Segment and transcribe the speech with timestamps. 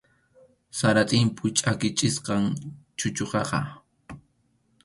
[0.77, 2.43] Sara tʼimpu chʼakichisqam
[2.97, 3.59] chuchuqaqa.